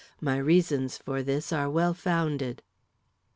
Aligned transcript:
My 0.19 0.35
reasons 0.37 0.97
for 0.97 1.21
this 1.21 1.53
are 1.53 1.69
well 1.69 1.93
founded. 1.93 2.63